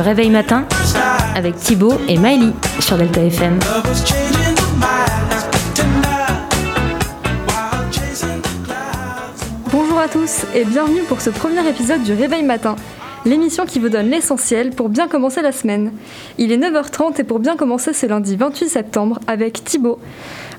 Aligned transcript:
réveil 0.00 0.30
matin 0.30 0.64
avec 1.34 1.56
Thibaut 1.56 1.94
et 2.08 2.16
Miley 2.18 2.52
sur 2.80 2.96
Delta 2.96 3.22
FM. 3.22 3.58
Bonjour 9.70 9.98
à 9.98 10.08
tous 10.08 10.44
et 10.54 10.64
bienvenue 10.64 11.02
pour 11.02 11.20
ce 11.20 11.30
premier 11.30 11.68
épisode 11.68 12.02
du 12.02 12.12
Réveil 12.12 12.42
Matin, 12.42 12.76
l'émission 13.24 13.66
qui 13.66 13.78
vous 13.78 13.88
donne 13.88 14.10
l'essentiel 14.10 14.70
pour 14.70 14.88
bien 14.88 15.08
commencer 15.08 15.42
la 15.42 15.52
semaine. 15.52 15.92
Il 16.38 16.52
est 16.52 16.58
9h30 16.58 17.20
et 17.20 17.24
pour 17.24 17.38
bien 17.38 17.56
commencer 17.56 17.92
ce 17.92 18.06
lundi 18.06 18.36
28 18.36 18.68
septembre 18.68 19.20
avec 19.26 19.64
Thibaut. 19.64 19.98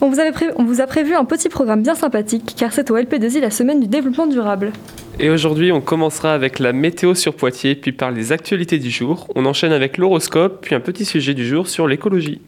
On 0.02 0.10
vous, 0.10 0.18
on 0.58 0.64
vous 0.64 0.82
a 0.82 0.88
prévu 0.88 1.16
un 1.16 1.26
petit 1.26 1.50
programme 1.50 1.82
bien 1.82 1.96
sympathique 1.96 2.56
car 2.58 2.74
c'est 2.74 2.92
au 2.92 2.98
LP2I 2.98 3.40
la 3.40 3.52
semaine 3.52 3.80
du 3.80 3.88
développement 3.88 4.28
durable. 4.28 4.72
Et 5.22 5.30
aujourd'hui, 5.30 5.74
on 5.74 5.82
commencera 5.82 6.34
avec 6.34 6.60
la 6.60 6.72
météo 6.72 7.14
sur 7.14 7.36
Poitiers, 7.36 7.76
puis 7.76 7.92
par 7.92 8.10
les 8.10 8.32
actualités 8.32 8.80
du 8.80 8.90
jour. 8.90 9.28
On 9.36 9.46
enchaîne 9.46 9.74
avec 9.74 9.98
l'horoscope, 9.98 10.62
puis 10.62 10.76
un 10.76 10.80
petit 10.80 11.04
sujet 11.04 11.34
du 11.34 11.46
jour 11.46 11.68
sur 11.68 11.88
l'écologie. 11.88 12.40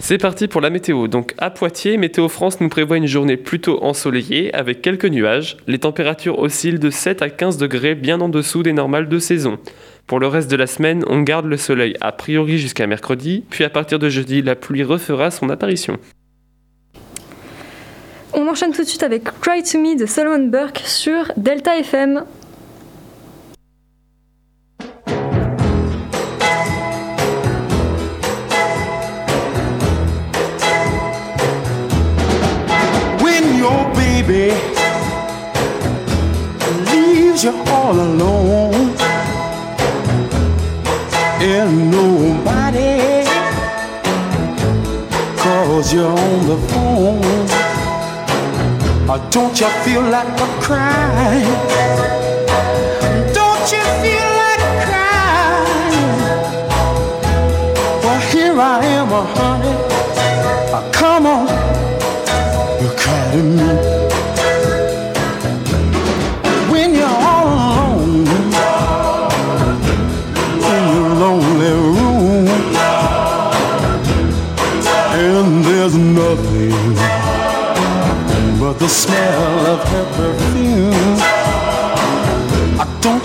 C'est 0.00 0.18
parti 0.18 0.48
pour 0.48 0.60
la 0.60 0.70
météo. 0.70 1.06
Donc 1.06 1.34
à 1.38 1.50
Poitiers, 1.50 1.96
Météo 1.98 2.28
France 2.28 2.60
nous 2.60 2.68
prévoit 2.68 2.96
une 2.96 3.06
journée 3.06 3.36
plutôt 3.36 3.82
ensoleillée 3.84 4.52
avec 4.52 4.82
quelques 4.82 5.06
nuages. 5.06 5.56
Les 5.68 5.78
températures 5.78 6.40
oscillent 6.40 6.80
de 6.80 6.90
7 6.90 7.22
à 7.22 7.30
15 7.30 7.58
degrés 7.58 7.94
bien 7.94 8.20
en 8.20 8.28
dessous 8.28 8.64
des 8.64 8.72
normales 8.72 9.08
de 9.08 9.18
saison. 9.20 9.58
Pour 10.08 10.18
le 10.18 10.26
reste 10.26 10.50
de 10.50 10.56
la 10.56 10.66
semaine, 10.66 11.04
on 11.08 11.22
garde 11.22 11.46
le 11.46 11.56
soleil 11.56 11.94
a 12.00 12.10
priori 12.10 12.58
jusqu'à 12.58 12.88
mercredi, 12.88 13.44
puis 13.50 13.62
à 13.62 13.70
partir 13.70 14.00
de 14.00 14.08
jeudi, 14.08 14.42
la 14.42 14.54
pluie 14.56 14.84
refera 14.84 15.30
son 15.30 15.48
apparition. 15.48 15.98
On 18.38 18.48
enchaîne 18.48 18.72
tout 18.72 18.82
de 18.82 18.86
suite 18.86 19.02
avec 19.02 19.24
Cry 19.40 19.62
to 19.62 19.78
Me 19.78 19.98
de 19.98 20.04
Solomon 20.04 20.48
Burke 20.48 20.82
sur 20.84 21.32
Delta 21.38 21.78
FM. 21.78 22.22
Or 49.16 49.30
don't 49.30 49.58
you 49.58 49.68
feel 49.82 50.02
like 50.02 50.28
a 50.28 50.46
crying? 50.60 51.46
Don't 53.32 53.72
you 53.72 53.82
feel 54.02 54.28
like 54.42 54.64
crying? 54.84 56.20
Well, 58.02 58.20
here 58.30 58.60
I 58.60 58.84
am, 58.84 59.10
uh, 59.10 59.24
honey. 59.34 60.92
Come 60.92 61.26
on, 61.26 61.48
you 62.82 62.90
cry 62.94 63.30
to 63.32 63.42
me. 63.42 63.95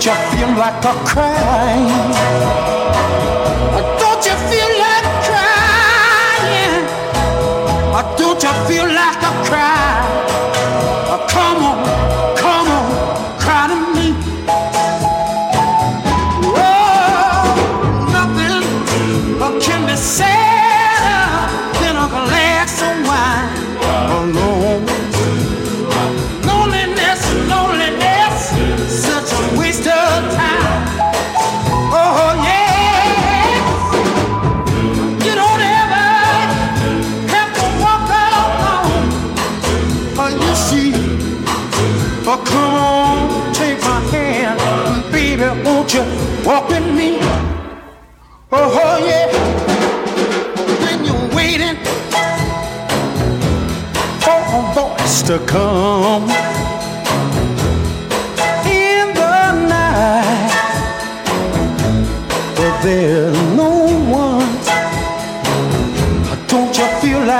Don't 0.02 0.18
you 0.18 0.36
feel 0.36 0.50
like 0.58 0.84
a? 0.84 0.90
Uh, 3.70 3.98
Don't 4.00 4.24
you 4.26 4.34
feel 4.50 4.71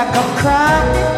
I 0.03 0.11
come 0.11 0.37
crying. 0.37 1.12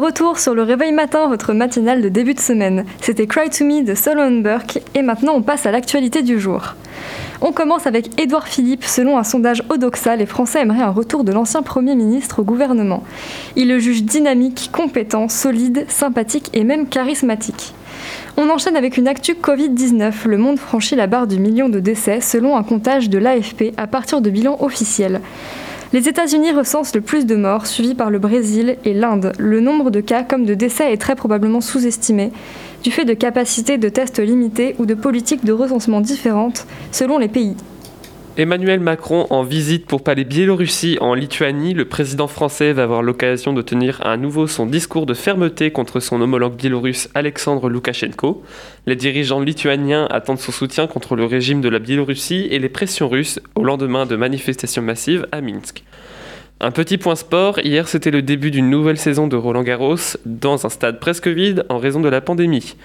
Retour 0.00 0.38
sur 0.38 0.54
le 0.54 0.62
réveil 0.62 0.92
matin, 0.92 1.28
votre 1.28 1.52
matinale 1.52 2.00
de 2.00 2.08
début 2.08 2.32
de 2.32 2.40
semaine. 2.40 2.86
C'était 3.00 3.26
Cry 3.26 3.50
to 3.50 3.64
Me 3.64 3.84
de 3.84 3.94
Solomon 3.94 4.40
Burke 4.40 4.80
et 4.94 5.02
maintenant 5.02 5.34
on 5.34 5.42
passe 5.42 5.66
à 5.66 5.70
l'actualité 5.70 6.22
du 6.22 6.40
jour. 6.40 6.74
On 7.42 7.52
commence 7.52 7.86
avec 7.86 8.18
Édouard 8.18 8.48
Philippe. 8.48 8.84
Selon 8.84 9.18
un 9.18 9.24
sondage 9.24 9.62
Odoxa, 9.68 10.16
les 10.16 10.26
Français 10.26 10.62
aimeraient 10.62 10.82
un 10.82 10.90
retour 10.90 11.22
de 11.22 11.32
l'ancien 11.32 11.62
Premier 11.62 11.96
ministre 11.96 12.40
au 12.40 12.44
gouvernement. 12.44 13.04
Ils 13.56 13.68
le 13.68 13.78
jugent 13.78 14.02
dynamique, 14.02 14.70
compétent, 14.72 15.28
solide, 15.28 15.84
sympathique 15.88 16.48
et 16.54 16.64
même 16.64 16.88
charismatique. 16.88 17.74
On 18.38 18.48
enchaîne 18.48 18.76
avec 18.76 18.96
une 18.96 19.08
actu 19.08 19.34
Covid-19. 19.34 20.26
Le 20.26 20.38
monde 20.38 20.58
franchit 20.58 20.96
la 20.96 21.08
barre 21.08 21.26
du 21.26 21.38
million 21.38 21.68
de 21.68 21.78
décès 21.78 22.22
selon 22.22 22.56
un 22.56 22.62
comptage 22.62 23.10
de 23.10 23.18
l'AFP 23.18 23.74
à 23.76 23.86
partir 23.86 24.22
de 24.22 24.30
bilans 24.30 24.56
officiels. 24.60 25.20
Les 25.92 26.08
États-Unis 26.08 26.52
recensent 26.52 26.94
le 26.94 27.00
plus 27.00 27.26
de 27.26 27.34
morts, 27.34 27.66
suivis 27.66 27.96
par 27.96 28.10
le 28.10 28.20
Brésil 28.20 28.76
et 28.84 28.94
l'Inde. 28.94 29.32
Le 29.40 29.58
nombre 29.58 29.90
de 29.90 30.00
cas 30.00 30.22
comme 30.22 30.44
de 30.44 30.54
décès 30.54 30.92
est 30.92 31.00
très 31.00 31.16
probablement 31.16 31.60
sous-estimé, 31.60 32.30
du 32.84 32.92
fait 32.92 33.04
de 33.04 33.12
capacités 33.12 33.76
de 33.76 33.88
tests 33.88 34.20
limitées 34.20 34.76
ou 34.78 34.86
de 34.86 34.94
politiques 34.94 35.44
de 35.44 35.52
recensement 35.52 36.00
différentes 36.00 36.64
selon 36.92 37.18
les 37.18 37.26
pays. 37.26 37.56
Emmanuel 38.36 38.78
Macron 38.78 39.26
en 39.30 39.42
visite 39.42 39.86
pour 39.86 40.04
parler 40.04 40.24
Biélorussie 40.24 40.96
en 41.00 41.14
Lituanie. 41.14 41.74
Le 41.74 41.84
président 41.84 42.28
français 42.28 42.72
va 42.72 42.84
avoir 42.84 43.02
l'occasion 43.02 43.52
de 43.52 43.60
tenir 43.60 44.00
à 44.06 44.16
nouveau 44.16 44.46
son 44.46 44.66
discours 44.66 45.04
de 45.04 45.14
fermeté 45.14 45.72
contre 45.72 45.98
son 45.98 46.20
homologue 46.20 46.54
biélorusse 46.54 47.10
Alexandre 47.14 47.68
Loukachenko. 47.68 48.42
Les 48.86 48.94
dirigeants 48.94 49.40
lituaniens 49.40 50.06
attendent 50.10 50.38
son 50.38 50.52
soutien 50.52 50.86
contre 50.86 51.16
le 51.16 51.24
régime 51.24 51.60
de 51.60 51.68
la 51.68 51.80
Biélorussie 51.80 52.46
et 52.50 52.60
les 52.60 52.68
pressions 52.68 53.08
russes 53.08 53.40
au 53.56 53.64
lendemain 53.64 54.06
de 54.06 54.14
manifestations 54.14 54.82
massives 54.82 55.26
à 55.32 55.40
Minsk. 55.40 55.82
Un 56.60 56.70
petit 56.70 56.98
point 56.98 57.16
sport, 57.16 57.58
hier 57.58 57.88
c'était 57.88 58.10
le 58.12 58.22
début 58.22 58.52
d'une 58.52 58.70
nouvelle 58.70 58.98
saison 58.98 59.26
de 59.26 59.36
Roland 59.36 59.62
Garros 59.64 60.16
dans 60.24 60.66
un 60.66 60.68
stade 60.68 61.00
presque 61.00 61.26
vide 61.26 61.64
en 61.68 61.78
raison 61.78 62.00
de 62.00 62.08
la 62.08 62.20
pandémie. 62.20 62.76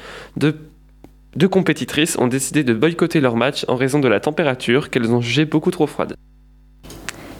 Deux 1.36 1.48
compétitrices 1.50 2.18
ont 2.18 2.28
décidé 2.28 2.64
de 2.64 2.74
boycotter 2.74 3.20
leur 3.20 3.36
match 3.36 3.66
en 3.68 3.76
raison 3.76 4.00
de 4.00 4.08
la 4.08 4.20
température 4.20 4.90
qu'elles 4.90 5.12
ont 5.12 5.22
jugée 5.22 5.46
beaucoup 5.46 5.72
trop 5.72 5.88
froide. 5.88 6.16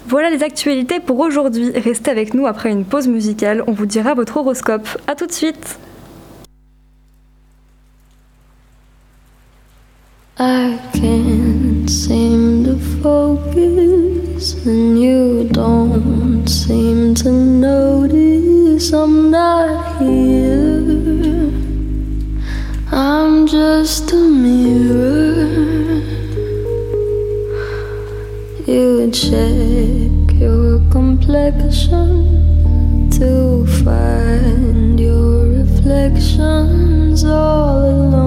Voilà 0.08 0.30
les 0.30 0.44
actualités 0.44 1.00
pour 1.00 1.20
aujourd'hui. 1.20 1.72
Restez 1.72 2.12
avec 2.12 2.34
nous 2.34 2.46
après 2.46 2.72
une 2.72 2.86
pause 2.86 3.08
musicale, 3.08 3.64
on 3.68 3.72
vous 3.72 3.86
dira 3.86 4.14
votre 4.14 4.38
horoscope. 4.38 4.88
A 5.08 5.16
tout 5.16 5.26
de 5.26 5.32
suite 5.32 5.80
I 10.38 10.78
can't 10.94 11.90
seem 11.90 12.66
to 12.66 12.78
focus, 13.02 14.56
and 14.66 15.00
you 15.02 15.48
don't 15.50 16.46
seem 16.46 17.16
to 17.16 17.32
notice 17.32 18.92
I'm 18.92 19.32
not 19.32 20.02
here. 20.02 21.45
I'm 22.92 23.48
just 23.48 24.12
a 24.12 24.16
mirror. 24.16 26.04
You 28.68 29.10
check 29.12 30.40
your 30.40 30.80
complexion 30.92 33.10
to 33.12 33.66
find 33.84 35.00
your 35.00 35.48
reflections 35.48 37.24
all 37.24 37.86
alone. 37.86 38.25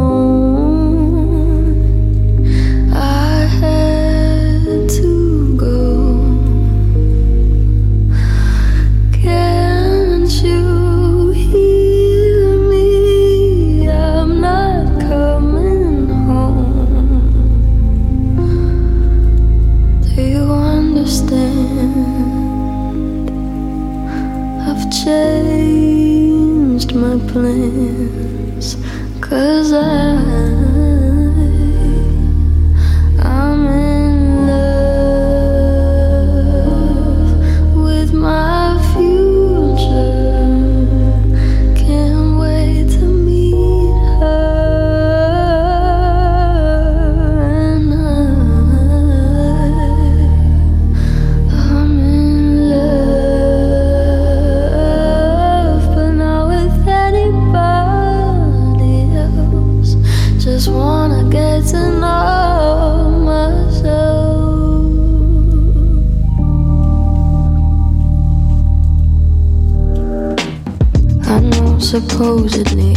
Plans. 27.26 28.76
Cause 29.20 29.72
I 29.72 30.77
supposedly 72.00 72.94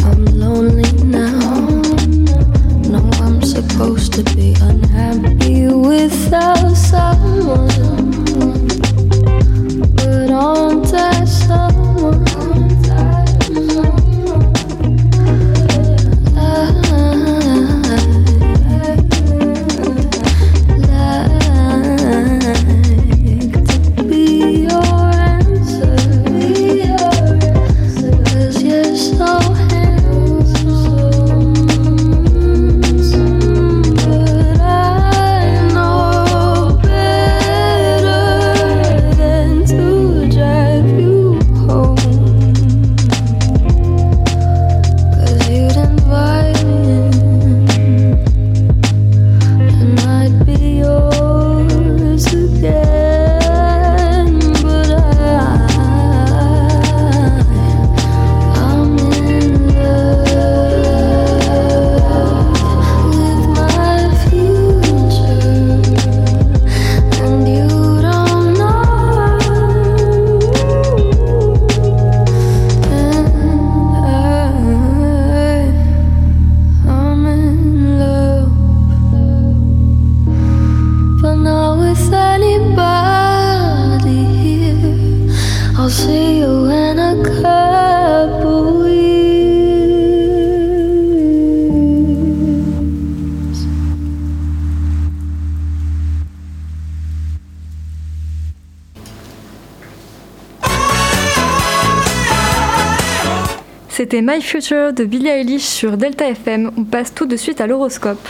C'était 104.12 104.30
My 104.30 104.42
Future 104.42 104.92
de 104.92 105.06
Billie 105.06 105.30
Eilish 105.30 105.62
sur 105.62 105.96
Delta 105.96 106.28
FM. 106.28 106.72
On 106.76 106.84
passe 106.84 107.14
tout 107.14 107.26
de 107.26 107.38
suite 107.38 107.62
à 107.62 107.68
l'horoscope. 107.68 108.28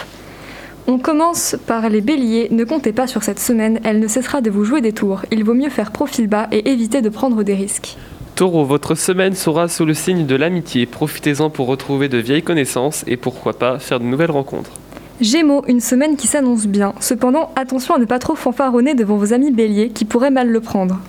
On 0.85 0.99
commence 0.99 1.55
par 1.65 1.89
les 1.89 2.01
béliers. 2.01 2.49
Ne 2.51 2.65
comptez 2.65 2.93
pas 2.93 3.07
sur 3.07 3.23
cette 3.23 3.39
semaine, 3.39 3.79
elle 3.83 3.99
ne 3.99 4.07
cessera 4.07 4.41
de 4.41 4.51
vous 4.51 4.63
jouer 4.63 4.81
des 4.81 4.93
tours. 4.93 5.23
Il 5.31 5.43
vaut 5.43 5.55
mieux 5.55 5.71
faire 5.71 5.91
profil 5.91 6.27
bas 6.27 6.47
et 6.51 6.69
éviter 6.69 7.01
de 7.01 7.09
prendre 7.09 7.41
des 7.41 7.55
risques. 7.55 7.97
Taureau, 8.35 8.63
votre 8.63 8.93
semaine 8.93 9.33
sera 9.33 9.67
sous 9.67 9.85
le 9.85 9.95
signe 9.95 10.27
de 10.27 10.35
l'amitié. 10.35 10.85
Profitez-en 10.85 11.49
pour 11.49 11.65
retrouver 11.65 12.09
de 12.09 12.19
vieilles 12.19 12.43
connaissances 12.43 13.03
et 13.07 13.17
pourquoi 13.17 13.53
pas 13.53 13.79
faire 13.79 13.99
de 13.99 14.05
nouvelles 14.05 14.29
rencontres. 14.29 14.73
Gémeaux, 15.19 15.63
une 15.67 15.81
semaine 15.81 16.15
qui 16.15 16.27
s'annonce 16.27 16.67
bien. 16.67 16.93
Cependant, 16.99 17.49
attention 17.55 17.95
à 17.95 17.97
ne 17.97 18.05
pas 18.05 18.19
trop 18.19 18.35
fanfaronner 18.35 18.93
devant 18.93 19.17
vos 19.17 19.33
amis 19.33 19.49
béliers 19.49 19.89
qui 19.89 20.05
pourraient 20.05 20.29
mal 20.29 20.47
le 20.47 20.61
prendre. 20.61 20.99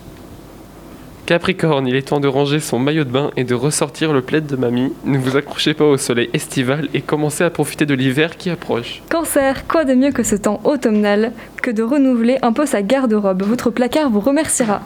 Capricorne, 1.27 1.87
il 1.87 1.95
est 1.95 2.09
temps 2.09 2.19
de 2.19 2.27
ranger 2.27 2.59
son 2.59 2.81
maillot 2.81 3.05
de 3.05 3.11
bain 3.11 3.31
et 3.37 3.45
de 3.45 3.55
ressortir 3.55 4.13
le 4.13 4.23
plaid 4.23 4.45
de 4.47 4.57
mamie. 4.57 4.93
Ne 5.05 5.19
vous 5.19 5.37
accrochez 5.37 5.73
pas 5.73 5.85
au 5.85 5.97
soleil 5.97 6.29
estival 6.33 6.89
et 6.95 7.01
commencez 7.01 7.45
à 7.45 7.51
profiter 7.51 7.87
de 7.87 7.95
l'hiver 7.95 8.37
qui 8.37 8.51
approche. 8.51 9.03
Cancer, 9.09 9.67
quoi 9.69 9.85
de 9.85 9.95
mieux 9.95 10.11
que 10.11 10.25
ce 10.25 10.35
temps 10.35 10.61
automnal 10.65 11.33
que 11.63 11.71
de 11.71 11.85
renouveler 11.85 12.39
un 12.43 12.53
peu 12.53 12.67
sa 12.67 12.83
garde-robe? 12.83 13.45
Votre 13.45 13.71
placard 13.71 14.11
vous 14.11 14.21
remerciera. 14.21 14.83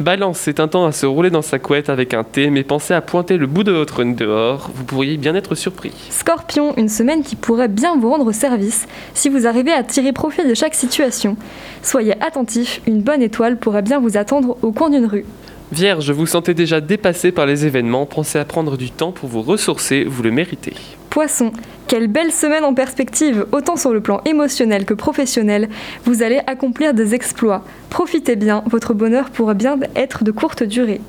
Balance, 0.00 0.38
c'est 0.38 0.60
un 0.60 0.68
temps 0.68 0.86
à 0.86 0.92
se 0.92 1.04
rouler 1.04 1.28
dans 1.28 1.42
sa 1.42 1.58
couette 1.58 1.90
avec 1.90 2.14
un 2.14 2.24
thé, 2.24 2.48
mais 2.48 2.64
pensez 2.64 2.94
à 2.94 3.02
pointer 3.02 3.36
le 3.36 3.46
bout 3.46 3.64
de 3.64 3.72
votre 3.72 4.02
nez 4.02 4.14
dehors, 4.14 4.70
vous 4.74 4.84
pourriez 4.84 5.18
bien 5.18 5.34
être 5.34 5.54
surpris. 5.54 5.92
Scorpion, 6.08 6.74
une 6.78 6.88
semaine 6.88 7.22
qui 7.22 7.36
pourrait 7.36 7.68
bien 7.68 7.98
vous 7.98 8.08
rendre 8.08 8.32
service 8.32 8.88
si 9.12 9.28
vous 9.28 9.46
arrivez 9.46 9.72
à 9.72 9.82
tirer 9.82 10.12
profit 10.12 10.48
de 10.48 10.54
chaque 10.54 10.74
situation. 10.74 11.36
Soyez 11.82 12.14
attentif, 12.22 12.80
une 12.86 13.02
bonne 13.02 13.20
étoile 13.20 13.58
pourrait 13.58 13.82
bien 13.82 14.00
vous 14.00 14.16
attendre 14.16 14.56
au 14.62 14.72
coin 14.72 14.88
d'une 14.88 15.04
rue. 15.04 15.26
Vierge, 15.72 16.10
vous 16.10 16.26
sentez 16.26 16.52
déjà 16.52 16.80
dépassé 16.80 17.30
par 17.30 17.46
les 17.46 17.64
événements, 17.64 18.04
pensez 18.04 18.40
à 18.40 18.44
prendre 18.44 18.76
du 18.76 18.90
temps 18.90 19.12
pour 19.12 19.28
vous 19.28 19.40
ressourcer, 19.40 20.02
vous 20.02 20.24
le 20.24 20.32
méritez. 20.32 20.74
Poisson, 21.10 21.52
quelle 21.86 22.08
belle 22.08 22.32
semaine 22.32 22.64
en 22.64 22.74
perspective, 22.74 23.46
autant 23.52 23.76
sur 23.76 23.92
le 23.92 24.00
plan 24.00 24.20
émotionnel 24.24 24.84
que 24.84 24.94
professionnel. 24.94 25.68
Vous 26.04 26.24
allez 26.24 26.40
accomplir 26.48 26.92
des 26.92 27.14
exploits. 27.14 27.64
Profitez 27.88 28.34
bien, 28.34 28.64
votre 28.66 28.94
bonheur 28.94 29.30
pourra 29.30 29.54
bien 29.54 29.78
être 29.94 30.24
de 30.24 30.32
courte 30.32 30.64
durée. 30.64 31.00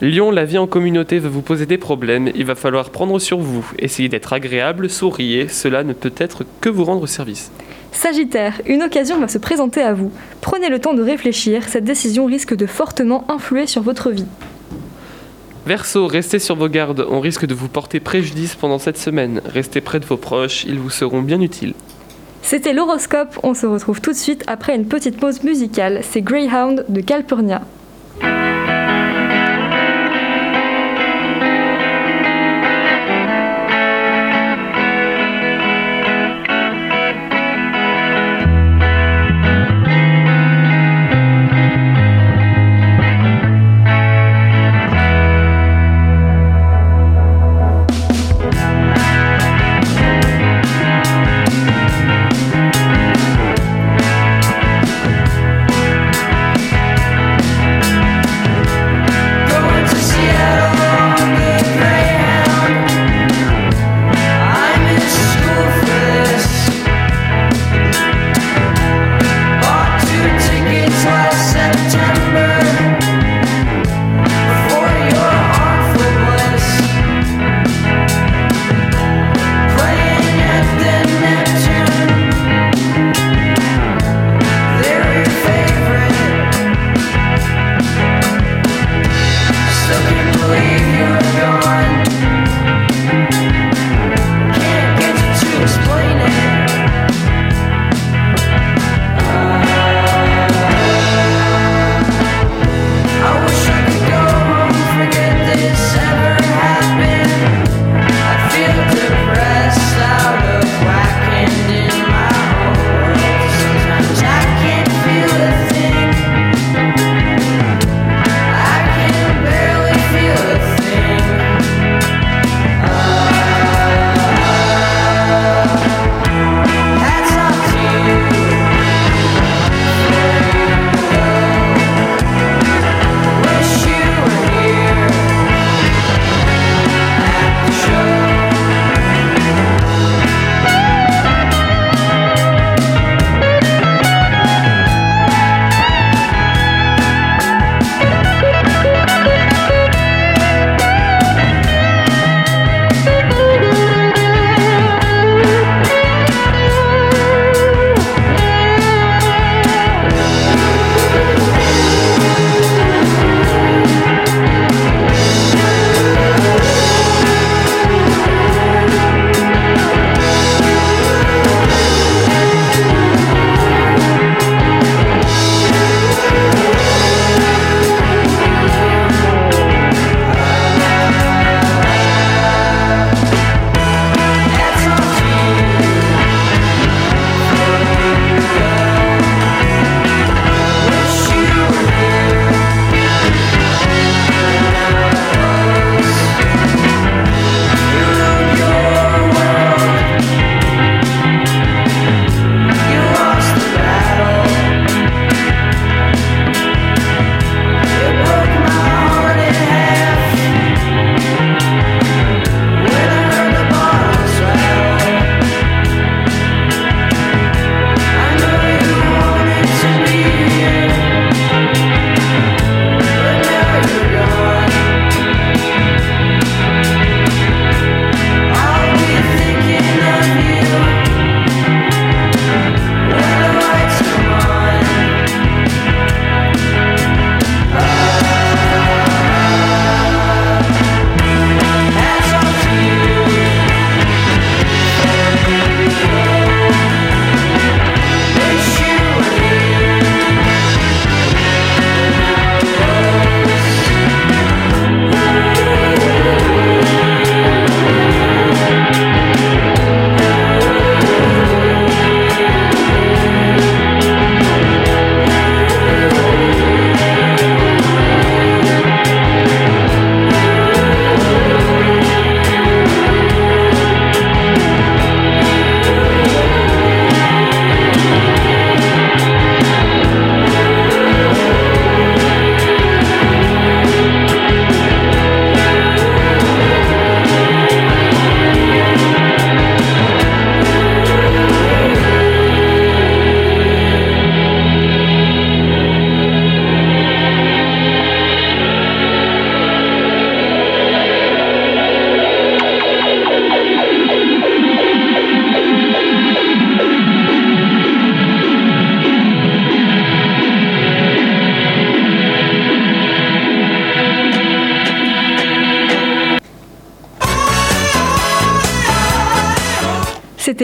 Lion, 0.00 0.30
la 0.30 0.44
vie 0.44 0.58
en 0.58 0.68
communauté 0.68 1.18
va 1.18 1.28
vous 1.28 1.42
poser 1.42 1.66
des 1.66 1.78
problèmes, 1.78 2.30
il 2.36 2.44
va 2.44 2.54
falloir 2.54 2.90
prendre 2.90 3.18
sur 3.18 3.38
vous. 3.38 3.68
Essayez 3.80 4.08
d'être 4.08 4.32
agréable, 4.32 4.90
souriez, 4.90 5.48
cela 5.48 5.82
ne 5.82 5.92
peut 5.92 6.14
être 6.18 6.44
que 6.60 6.68
vous 6.68 6.84
rendre 6.84 7.06
service. 7.08 7.50
Sagittaire, 7.94 8.60
une 8.66 8.82
occasion 8.82 9.18
va 9.18 9.28
se 9.28 9.38
présenter 9.38 9.80
à 9.80 9.94
vous. 9.94 10.10
Prenez 10.40 10.68
le 10.68 10.80
temps 10.80 10.92
de 10.94 11.02
réfléchir, 11.02 11.68
cette 11.68 11.84
décision 11.84 12.26
risque 12.26 12.54
de 12.54 12.66
fortement 12.66 13.24
influer 13.30 13.66
sur 13.66 13.82
votre 13.82 14.10
vie. 14.10 14.26
Verseau, 15.64 16.06
restez 16.06 16.38
sur 16.38 16.56
vos 16.56 16.68
gardes, 16.68 17.06
on 17.08 17.20
risque 17.20 17.46
de 17.46 17.54
vous 17.54 17.68
porter 17.68 18.00
préjudice 18.00 18.56
pendant 18.56 18.78
cette 18.78 18.98
semaine. 18.98 19.40
Restez 19.46 19.80
près 19.80 20.00
de 20.00 20.04
vos 20.04 20.18
proches, 20.18 20.64
ils 20.64 20.78
vous 20.78 20.90
seront 20.90 21.22
bien 21.22 21.40
utiles. 21.40 21.72
C'était 22.42 22.74
l'horoscope, 22.74 23.38
on 23.42 23.54
se 23.54 23.64
retrouve 23.64 24.02
tout 24.02 24.12
de 24.12 24.16
suite 24.16 24.44
après 24.46 24.74
une 24.74 24.86
petite 24.86 25.16
pause 25.16 25.42
musicale. 25.42 26.00
C'est 26.02 26.20
Greyhound 26.20 26.84
de 26.90 27.00
Calpurnia. 27.00 27.62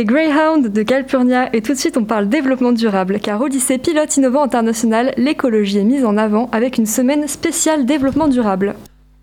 C'était 0.01 0.15
Greyhound 0.15 0.73
de 0.73 0.83
Calpurnia 0.83 1.55
et 1.55 1.61
tout 1.61 1.75
de 1.75 1.79
suite 1.79 1.99
on 1.99 2.05
parle 2.05 2.27
développement 2.27 2.73
durable 2.73 3.21
car 3.21 3.43
au 3.43 3.49
lycée 3.49 3.77
Pilote 3.77 4.17
Innovant 4.17 4.43
International, 4.43 5.13
l'écologie 5.19 5.77
est 5.77 5.85
mise 5.85 6.07
en 6.07 6.17
avant 6.17 6.49
avec 6.53 6.79
une 6.79 6.87
semaine 6.87 7.29
spéciale 7.29 7.85
développement 7.85 8.27
durable. 8.27 8.77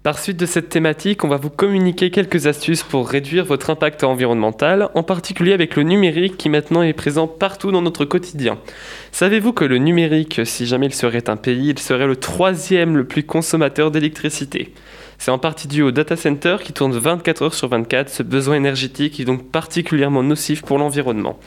Par 0.03 0.19
suite 0.19 0.37
de 0.37 0.45
cette 0.45 0.69
thématique, 0.69 1.23
on 1.23 1.29
va 1.29 1.37
vous 1.37 1.49
communiquer 1.49 2.11
quelques 2.11 2.45
astuces 2.45 2.83
pour 2.83 3.09
réduire 3.09 3.43
votre 3.43 3.71
impact 3.71 4.03
environnemental, 4.03 4.89
en 4.93 5.01
particulier 5.01 5.53
avec 5.53 5.75
le 5.75 5.81
numérique 5.81 6.37
qui 6.37 6.47
maintenant 6.47 6.83
est 6.83 6.93
présent 6.93 7.27
partout 7.27 7.71
dans 7.71 7.81
notre 7.81 8.05
quotidien. 8.05 8.59
Savez-vous 9.11 9.53
que 9.53 9.65
le 9.65 9.79
numérique, 9.79 10.41
si 10.45 10.67
jamais 10.67 10.85
il 10.85 10.93
serait 10.93 11.27
un 11.27 11.37
pays, 11.37 11.69
il 11.69 11.79
serait 11.79 12.05
le 12.05 12.17
troisième 12.17 12.97
le 12.97 13.05
plus 13.05 13.23
consommateur 13.23 13.89
d'électricité? 13.89 14.73
C'est 15.17 15.31
en 15.31 15.39
partie 15.39 15.67
dû 15.67 15.81
au 15.81 15.91
data 15.91 16.15
center 16.15 16.57
qui 16.63 16.73
tourne 16.73 16.95
24 16.95 17.41
heures 17.41 17.53
sur 17.53 17.67
24. 17.67 18.09
Ce 18.09 18.23
besoin 18.23 18.55
énergétique 18.55 19.19
est 19.19 19.25
donc 19.25 19.51
particulièrement 19.51 20.23
nocif 20.23 20.61
pour 20.61 20.77
l'environnement. 20.77 21.39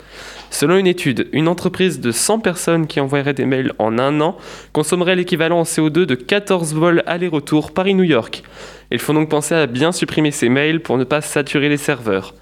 Selon 0.50 0.76
une 0.76 0.88
étude, 0.88 1.28
une 1.32 1.46
entreprise 1.46 2.00
de 2.00 2.10
100 2.10 2.40
personnes 2.40 2.86
qui 2.86 3.00
envoyerait 3.00 3.34
des 3.34 3.46
mails 3.46 3.72
en 3.78 3.98
un 3.98 4.20
an 4.20 4.36
consommerait 4.72 5.16
l'équivalent 5.16 5.60
en 5.60 5.64
CO2 5.64 6.04
de 6.04 6.14
14 6.14 6.74
vols 6.74 7.04
aller-retour 7.06 7.72
Paris-New 7.72 8.04
York. 8.04 8.42
Il 8.90 8.98
faut 8.98 9.12
donc 9.12 9.28
penser 9.28 9.54
à 9.54 9.66
bien 9.66 9.92
supprimer 9.92 10.32
ces 10.32 10.48
mails 10.48 10.80
pour 10.80 10.98
ne 10.98 11.04
pas 11.04 11.20
saturer 11.20 11.68
les 11.68 11.76
serveurs. 11.76 12.34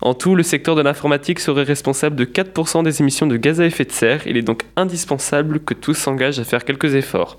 En 0.00 0.14
tout, 0.14 0.34
le 0.34 0.42
secteur 0.42 0.74
de 0.74 0.82
l'informatique 0.82 1.40
serait 1.40 1.62
responsable 1.62 2.16
de 2.16 2.24
4% 2.24 2.84
des 2.84 3.00
émissions 3.00 3.26
de 3.26 3.36
gaz 3.36 3.60
à 3.60 3.66
effet 3.66 3.84
de 3.84 3.92
serre. 3.92 4.26
Il 4.26 4.36
est 4.36 4.42
donc 4.42 4.62
indispensable 4.76 5.60
que 5.60 5.74
tous 5.74 5.94
s'engagent 5.94 6.38
à 6.38 6.44
faire 6.44 6.64
quelques 6.64 6.94
efforts. 6.94 7.38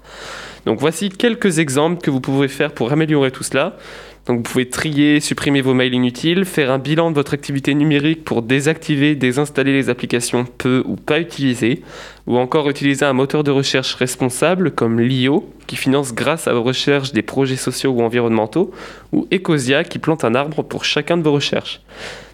Donc 0.66 0.80
voici 0.80 1.10
quelques 1.10 1.60
exemples 1.60 2.02
que 2.02 2.12
vous 2.12 2.20
pouvez 2.20 2.48
faire 2.48 2.72
pour 2.72 2.92
améliorer 2.92 3.32
tout 3.32 3.44
cela. 3.44 3.78
Donc 4.26 4.38
vous 4.38 4.44
pouvez 4.44 4.68
trier, 4.68 5.22
supprimer 5.22 5.62
vos 5.62 5.74
mails 5.74 5.94
inutiles, 5.94 6.44
faire 6.44 6.70
un 6.70 6.80
bilan 6.80 7.12
de 7.12 7.16
votre 7.16 7.34
activité 7.34 7.74
numérique 7.74 8.26
pour 8.26 8.42
désactiver, 8.42 9.16
désinstaller 9.16 9.72
les 9.72 9.90
applications 9.90 10.46
peu 10.58 10.84
ou 10.86 10.98
pas 10.98 11.22
utilisées, 11.22 11.82
ou 12.26 12.38
encore 12.38 12.70
utiliser 12.70 13.06
un 13.06 13.14
moteur 13.14 13.46
de 13.46 13.52
recherche 13.52 13.94
responsable 13.94 14.72
comme 14.72 15.00
LIO, 15.00 15.50
qui 15.66 15.78
finance 15.78 16.14
grâce 16.14 16.50
à 16.50 16.54
vos 16.54 16.64
recherches 16.64 17.14
des 17.14 17.22
projets 17.22 17.56
sociaux 17.56 17.92
ou 17.92 18.02
environnementaux, 18.02 18.72
ou 19.14 19.26
Ecosia, 19.34 19.86
qui 19.86 20.00
plante 20.00 20.26
un 20.26 20.36
arbre 20.36 20.62
pour 20.62 20.84
chacun 20.84 21.16
de 21.16 21.24
vos 21.24 21.32
recherches. 21.32 21.80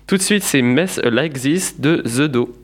Tout 0.08 0.18
de 0.18 0.22
suite, 0.22 0.44
c'est 0.44 0.62
Mess 0.62 1.00
Like 1.04 1.34
This 1.40 1.80
de 1.80 1.98
The 1.98 2.30
Do. 2.30 2.63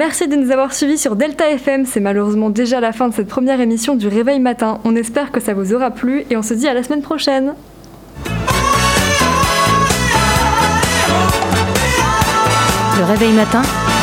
Merci 0.00 0.28
de 0.28 0.34
nous 0.34 0.50
avoir 0.50 0.72
suivis 0.72 0.96
sur 0.96 1.14
Delta 1.14 1.50
FM. 1.50 1.84
C'est 1.84 2.00
malheureusement 2.00 2.48
déjà 2.48 2.80
la 2.80 2.90
fin 2.90 3.08
de 3.08 3.14
cette 3.14 3.28
première 3.28 3.60
émission 3.60 3.96
du 3.96 4.08
Réveil 4.08 4.40
Matin. 4.40 4.80
On 4.84 4.96
espère 4.96 5.30
que 5.30 5.40
ça 5.40 5.52
vous 5.52 5.74
aura 5.74 5.90
plu 5.90 6.24
et 6.30 6.38
on 6.38 6.42
se 6.42 6.54
dit 6.54 6.66
à 6.66 6.72
la 6.72 6.82
semaine 6.82 7.02
prochaine. 7.02 7.52
Le 12.96 13.04
réveil 13.04 13.34
matin 13.34 13.60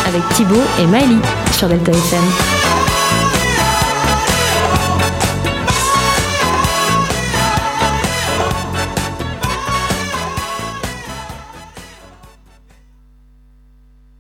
avec 0.08 0.22
Thibaut 0.36 0.54
et 0.80 0.86
Maëlie 0.86 1.18
sur 1.54 1.68
Delta 1.68 1.92
FM. 1.92 2.57